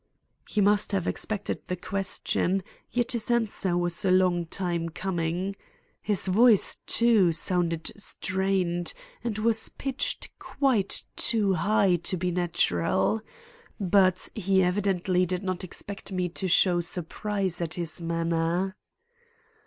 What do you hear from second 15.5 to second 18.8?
expect me to show surprise at his manner.